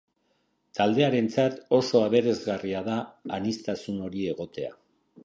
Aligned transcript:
Taldearentzat, 0.77 1.59
oso 1.79 2.01
aberasgarria 2.05 2.81
da 2.87 2.97
aniztasun 3.39 4.01
hori 4.09 4.25
egotea. 4.33 4.73